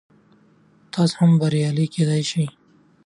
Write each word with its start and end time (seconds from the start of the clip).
تاسو 0.93 1.13
هم 1.21 1.31
بریالی 1.39 1.85
کیدلی 1.93 2.23
شئ. 2.29 2.45